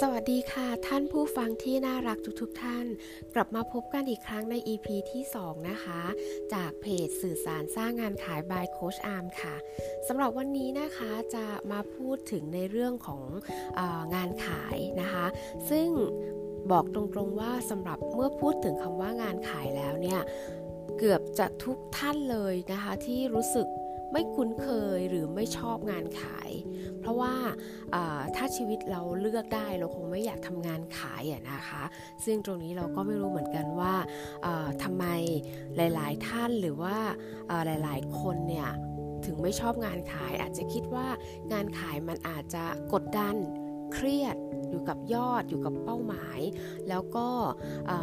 [0.00, 2.86] สวัสดีค่ะท่านผู้ฟังที่น่ารักทุกๆทท่าน
[3.34, 6.00] กลับมาพบกันอีกครั้งใน EP ที่ 2 นะคะ
[6.54, 9.56] จากเพจสื่อสารสร้างงานขาย by Coach Arm ค่ะ
[10.06, 13.22] สำหรับวันนี้นะคะจะมาพูดถึงในเรื่องของ
[13.78, 13.80] อ
[14.14, 15.26] งานขายนะคะ
[15.70, 15.88] ซึ่ง
[16.70, 20.20] บอกตรงๆว่าสำหรับเมื่อพูดถึงคำว่างานขายแล้วเนี่ย
[20.98, 23.68] เกือบจะทุกท่านเลยนะคะที่รู้สึก
[24.12, 26.50] ไม่คุ้นเคยหรือไม่ชอบงานขาย
[27.04, 27.34] เพราะว่า
[28.36, 31.82] ถ้าชีวิตเราเลือกได้เราคงไม่อยากทำงานขายะนะคะ
[32.24, 33.94] ซึ่งตรงนี้เราก็ไม่รู้เหมือนกันว่า
[34.82, 35.04] ทำไม
[35.76, 36.96] หลาย ๆ ท่านหรือว่า
[37.66, 38.70] หลาย ๆ คนเนี่ย
[39.24, 41.06] ถึงไม่ชอบงานขายอาจจะคิดว่า
[41.52, 43.36] งานขายมันอาจจะกดดัน
[43.94, 44.36] เครียด
[44.70, 46.40] อยู่กับยอดอยู่กับเป้าหมาย
[46.88, 47.28] แล้วก็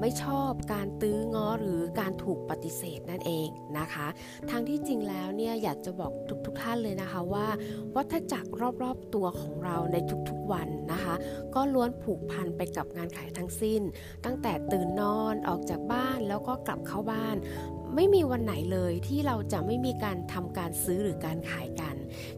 [0.00, 4.06] ไม่ชอบการตื้อง้อหรือการถูกปฏิเสธนั่นเองนะคะ
[4.50, 6.12] ทั้งที่จริงแล้วเนี่ยอยากจะบอก
[6.46, 7.46] ทุกๆทท่านเลยนะคะว่า
[7.96, 8.48] วัฏจักร
[8.82, 9.96] รอบๆตัวของเราใน
[10.28, 11.14] ทุกๆวันนะคะ
[11.54, 13.82] ก็ล้วนผูกพันไปกับงานขายทั้งสิ้น
[14.24, 17.36] ตั้งแต่ตื่นนอนออกจากบ้านแล้วก็กลับเข้าบ้าน
[17.94, 21.94] ไม่มีวันไหนเลยที่เราจะไม่มีการทำการซื้อหรือการขายกัน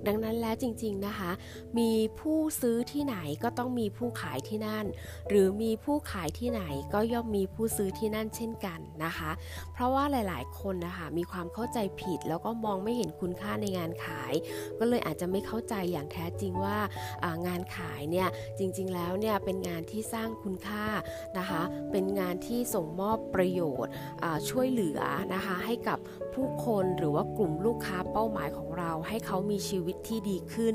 [0.06, 1.30] ดังนั้นแล้วจริง ๆนะคะ
[1.78, 4.84] มีผู้ซื้อที่ไหนก็ต้องมีผู้ขายที่นั่น
[5.28, 6.62] หรือมีผู้ขายที่ไหน
[6.94, 9.30] ก็ย่อมมีผู้ซื้อที่นั่นเช่นกันนะคะ
[9.72, 14.32] เพราะว่าหลายๆ คนนะคะมีความเข้าใจผิดแล้วก็มองไม่เห็นคุณค่าในงานขาย
[14.78, 16.78] ก็เลยอาจจะไม่เข้าใจอย่างแท้จริงว่า
[17.46, 20.84] งานขายเนี่ยจริง ๆแล้วเนี่ยเป็นงานที่สร้างคุณค่า
[21.38, 23.92] นะคะ เป็นงานที่ส่งมอบประโยชน์
[24.48, 25.00] ช่วยเหลือ
[25.34, 25.98] นะคะคะให้กับ
[26.34, 30.74] ผู้คนหรือว่ากลุ่มลูกค้าเป้าหมายของเรา ให้เขามีชีวิตที่ดีขึ้น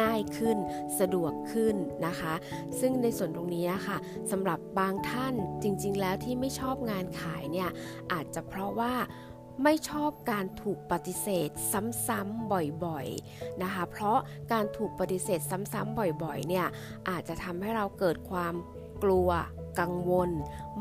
[0.00, 0.56] ง่ายขึ้น
[0.98, 2.34] สะดวกขึ้นนะคะ
[2.80, 3.98] ซึ่งในส่วนตรงนี้ค่ะ
[4.30, 7.70] สำหรับบางท่านจริง ๆ แล้วที่ไม่ชอบงานขายเนี่ย
[8.12, 8.94] อาจจะเพราะว่า
[9.62, 12.52] ไม่ชอบการถูกปฏิเสธซ้ำๆ
[12.84, 14.18] บ่อยๆนะคะ เพราะ
[14.52, 16.66] การถูกปฏิเสธซ้ำๆบ่อยๆเนี่ย
[17.08, 18.54] อาจจะทำให้เราเกิดความ
[19.04, 19.30] กลัว
[19.80, 20.30] กังวล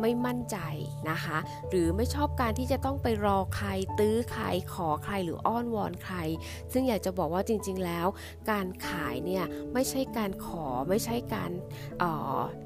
[0.02, 0.58] ไม่มั่นใจ
[1.10, 1.38] นะคะ
[1.70, 6.16] หรือไม่ชอบการที่จะต้องไปรอใคร ตื้อใคร ขอใครหรืออ้อนวอนใคร
[6.72, 8.08] ซึ่งอยากจะบอกว่าจริง ๆ แล้ว
[8.52, 11.52] การขายเนี่ยไม่ใช่การขอไม่ใช่การ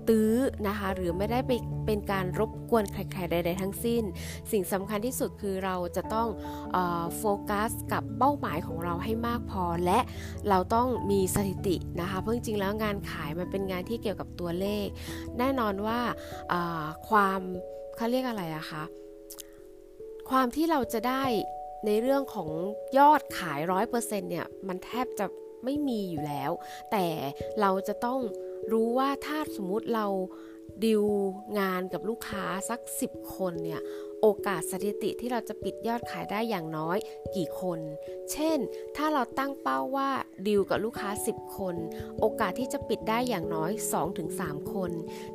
[0.08, 0.34] ตื้อ
[0.68, 1.52] นะคะ หรือไม่ได้ไป
[1.86, 4.04] เป็นการรบกวนใครๆใดๆทั้งสิ้น
[4.52, 6.28] สิ่งสำคัญที่สุดคือเราจะต้อง
[7.18, 10.00] โฟกัสกับเป้าหมายของเราให้มากพอและ
[10.50, 14.88] เราต้องมีสถิตินะคะ เพราะจริงๆแล้วงานขายมันเป็นงานที่เกี่ยวกับตัวเลข
[15.38, 16.00] แน่นอนว่า
[17.07, 17.41] ความ
[17.95, 18.83] เขาเรียกอะไรอะคะ
[20.29, 21.23] ความที่เราจะได้
[21.85, 22.50] ในเรื่องของ
[22.97, 25.25] ยอดขายร้อยเปอร์เซ็นเนี่ย มันแทบจะ
[25.63, 26.51] ไม่มีอยู่แล้ว
[26.91, 27.05] แต่
[27.61, 28.19] เราจะต้อง
[28.72, 30.07] รู้ว่าถ้าสมมุติเรา
[30.86, 31.04] ดิว
[31.60, 33.82] งานกับลูกค้าสัก 10 คนเนี่ย
[34.24, 36.98] โอกาสสถิติที่เราจะปิดยอดขายได้อย่างน้อย
[37.36, 37.80] กี่คน
[38.32, 38.58] เช่น
[38.96, 40.10] ถ้าเราตั้งเป้าว่า
[40.48, 41.76] ดิวกับลูกค้า 10 คน
[42.20, 43.72] โอกาสที่จะปิดได้อย่างน้อย
[44.22, 44.92] 2-3 คน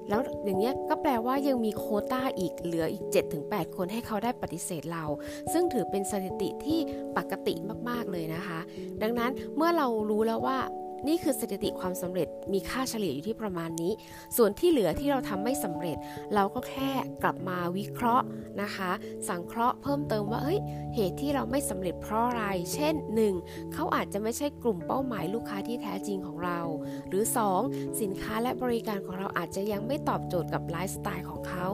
[0.08, 3.04] แล้วอย่างเงี้ยก็แปลว่ายังมีโคต้าอีกเหลืออีก
[3.40, 5.04] 7-8 คนให้เขาได้ปฏิเสธเรา
[5.52, 6.80] ซึ่งถือเป็นสถิติที่
[7.16, 7.54] ปกติ
[7.88, 8.60] มาก ๆ เลยนะคะ
[9.02, 10.58] ดังนั้นเมื่อเรารู้แล้วว่า
[11.08, 13.92] นี่คือสถิติความสำเร็จมีค่าเฉลี่ยอยู่ที่ประมาณนี้
[14.36, 15.96] ส่วนที่เหลือที่เราทำไม่สำเร็จ
[16.34, 16.90] เราก็แค่
[17.22, 18.24] กลับมาวิเคราะห์
[18.62, 18.90] นะคะ
[19.28, 20.60] สังเคราะห์เพิ่มเติมว่าเฮ้ย
[20.94, 22.94] เหตุที่เราไม่สำเร็จเพราะอะไร เช่น
[23.34, 23.72] 1.
[23.72, 26.60] เขาอาจจะไม่ใช่กลุ่มเป้าหมายลูกค้าที่แท้จริงของเรา
[27.08, 27.24] หรือ
[27.60, 28.00] 2.
[28.00, 31.66] สินค้าและบริการของเราอาจจะยังไม่ตอบโจทย์กับไลฟ์สไตล์ของเขา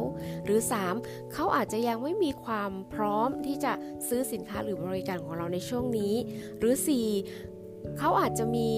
[0.44, 0.61] หรือ
[0.97, 1.33] 3.
[1.33, 3.72] เขาอาจจะยังไม่มีความพร้อมที่จะ
[4.09, 6.15] ซื้อสินค้าหรือบริการของเราในช่วงนี้
[6.59, 7.57] หรือ 4
[7.99, 8.71] เขาอาจจะมี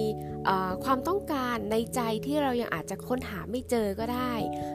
[0.84, 4.33] ความต้องการในใจที่เรายังอาจจะค้นหาไม่เจอก็ได้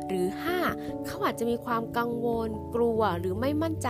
[0.07, 0.27] หรือ
[0.67, 1.05] 5.
[1.05, 3.89] เขาอาจจะมีความกังวล กลัวหรือไม่มั่นใจ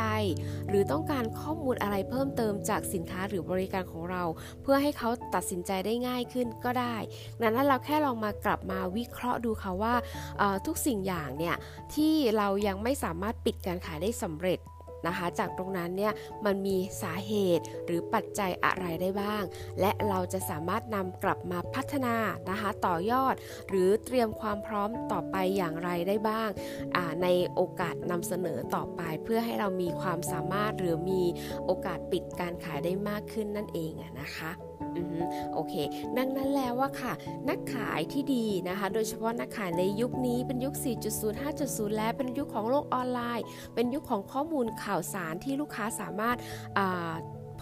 [0.70, 4.24] หรือต้องการข้อมูลอะไรเพิ่มเติมจากสินค้าหรือบริการของเรา
[4.62, 6.96] เพื่อให้เขาตัดสินใจได้ง่ายขึ้นก็ได้
[7.42, 9.94] ดังนั้นเราแค่ลองมากลับมาวิเคราะห์ดูค่ะว่า
[10.66, 11.56] ทุกสิ่งอย่างเนี่ย
[11.94, 14.60] ที่เรายังไม่สามารถปิดการขายได้สำเร็จ
[15.08, 16.14] นะคะ จากตรงนั้นเนี่ย
[16.46, 19.44] มันมีสาเหตุหรือปัจจัยอะไรได้บ้าง
[19.80, 22.16] และเราจะสามารถนำกลับมาพัฒนา
[22.50, 23.36] นะคะ ต่อยอด
[23.70, 26.50] หรือเตรียมความพร้อมต่อไปอย่างไรได้บ้าง
[27.24, 31.24] ในโอกาสนำเสนอต่อไป เพื่อให้เรามีความสามารถหรือมี
[31.66, 33.92] โอกาสปิดการขายได้มากขึ้นนั่นเอง
[34.22, 34.52] นะคะ
[35.54, 35.74] โอเค
[36.18, 37.14] ดังนั้นแล้วว่าค่ะ
[37.50, 40.74] นักขายที่ดีนะคะ โดยเฉพาะนักขายในยุคนี้เป็นยุค
[41.10, 43.46] 4.0 5.0 แล้วเป็นยุคของโลกออนไลน์
[43.76, 46.38] เป็นยุคของข้อมูลข่าวสารที่ลูกค้าสามารถ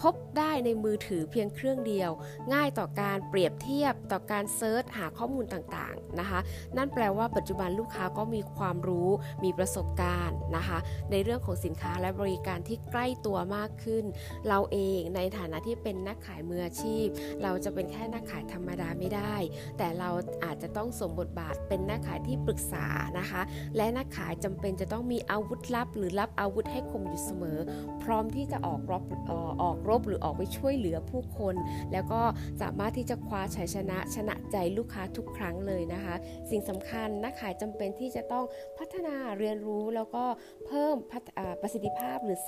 [0.00, 2.10] พบได้ในมือถือเพียงเครื่องเดียว
[2.52, 6.40] ง่ายต่อการเปรียบเทียบต่อการเซิร์ชหาข้อมูลต่างๆนะคะ
[6.76, 9.10] นั่นแปลว่าปัจจุบันลูกค้าก็มีความรู้
[9.44, 10.78] มีประสบการณ์นะคะ
[11.10, 14.04] ในเรื่องของสินค้าและบริการที่ใกล้ตัวมากขึ้น
[14.48, 17.06] เราเองในฐานะที่เป็นนักขายมืออาชีพ
[17.42, 19.34] เราจะเป็นแค่นักขายธรรมดาไม่ได้
[19.78, 20.10] แต่เรา
[20.44, 22.86] อาจจะต้องสมบทบาทเป็นนักขายที่ปรึกษา
[23.18, 23.42] นะคะ
[23.76, 27.58] และนักขายจำเป็นจะต้องมีอาวุธลับ หรือรับอาวุธให้คมอยู่เสมอ
[28.02, 29.02] พร้อมที่จะออกรบ
[29.62, 31.54] ออกรบหรือออกไปช่วยเหลือผู้คน
[31.92, 32.20] แล้วก็
[32.62, 36.14] สามารถที่จะคว้าชัยชนะชนะใจลูกค้าทุกครั้งเลยนะคะ
[36.50, 38.44] สิ่งสำคัญนักขายจำเป็นที่จะต้อง
[38.78, 40.24] พัฒนาเรียนรู้แล้วก็
[40.66, 40.94] เพิ่ม
[41.62, 42.38] ประสิทธิภาพหรือ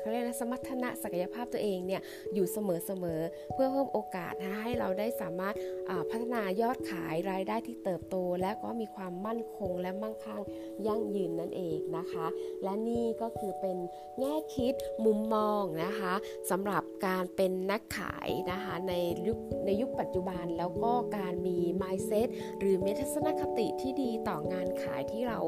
[0.00, 2.02] เขาเรียกนะสมรรถนะศักยภาพตัวเองเนี่ย
[2.34, 2.58] อยู่เส
[3.02, 5.54] มอๆเพื่อเพิ่มโอกาสนะให้เราได้สามารถ
[6.10, 10.42] พัฒนายอดขายรายได้ที่เติบโต และก็มีความมั่นคงและมั่งคั่ง
[10.86, 12.26] ยั่งยืนนั่นเองนะคะ
[12.62, 13.76] และนี่ก็คือเป็น
[14.20, 14.74] แง่คิด
[15.04, 16.14] มุมมองนะคะ
[16.50, 18.92] สำหรับการเป็นนักขายนะคะใน
[19.26, 22.28] ยุคในยุคปัจจุบันแล้วก็การมี mindset
[22.58, 25.38] หรือเมทัศนคติที่ดีต่องานขายที่เรา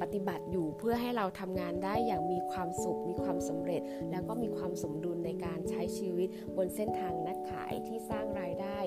[0.00, 8.78] ปฏิบัติอยู่เพื่อให้เราทำงานได้อย่างมีความสุข มีความสำเร็จ แล้วก็มีความสมดุลในการใช้ชีวิตบนเส้นทางนักขายที่สร้างรายได้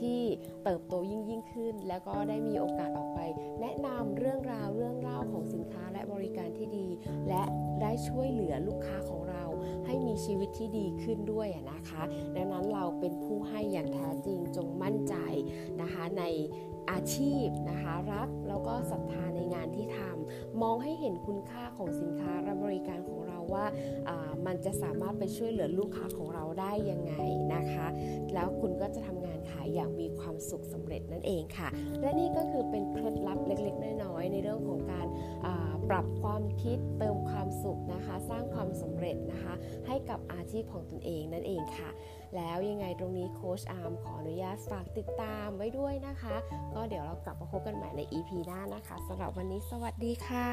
[0.00, 0.20] ที่
[0.64, 3.20] เติบโตยิ่งยิ่งขึ้น แล้วก็ได้มีโอกาสออกไป
[3.60, 6.88] แนะนำเรื่องราวเรื่องเล่าของสินค้าและบริการที่ดี
[7.28, 7.42] และ
[7.82, 9.44] ได้ช่วยเหลือลูกค้าของเรา
[9.86, 12.02] ให้มีชีวิตที่ดีดีขึ้นด้วยนะคะ
[12.36, 15.14] ดังนั้นเราเป็นผู้ให้อย่างแท้จริงจงมั่นใจ
[15.80, 16.24] นะคะใน
[16.90, 23.66] อาชีพนะคะ รักแล้วก็ศรัทธาในงานที่ทำมองให้เห็นคุณค่าของสินค้าและบริการของเราว่า
[24.46, 27.14] มันจะสามารถไปช่วยเหลือลูกค้าของเราได้ยังไง
[27.54, 27.86] นะคะ
[28.34, 31.68] แล้วคุณก็จะทำงานขายอย่างมีความสุขสำเร็จนั่นเองค่ะ
[32.00, 35.06] และนี่ก็คือเป็นเคล็ดลับเล็ก ๆ น้อยๆในเรื่องของการ
[35.88, 39.54] ปรับความคิดเติมความสุขนะคะ สร้างความสำเร็จนะคะ
[39.86, 41.90] ให้กับอาชีพของตนเองนั่นเองค่ะ
[42.36, 46.36] แล้วยังไงตรงนี้โค้ชอาร์มขออนุญาตฝากติดตามไว้ด้วยนะคะ
[46.74, 50.48] ก็เดี๋ยวเรากลับมาพบกันใหม่ใน EP หน้านะคะสำหรับวันนี้สวัสดีค่ะ